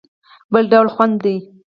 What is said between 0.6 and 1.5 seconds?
ډول خوند دی.